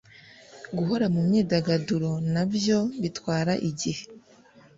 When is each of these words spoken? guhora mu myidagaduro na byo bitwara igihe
guhora 0.77 1.05
mu 1.13 1.21
myidagaduro 1.27 2.11
na 2.33 2.43
byo 2.53 2.79
bitwara 3.01 3.53
igihe 3.69 4.03